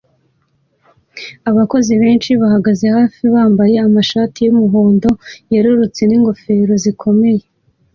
[1.49, 5.09] Abakozi benshi bahagaze hafi bambaye amashati yumuhondo
[5.53, 7.43] yerurutse n'ingofero zikomeye